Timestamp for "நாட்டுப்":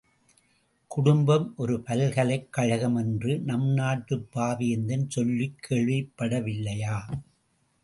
3.73-4.27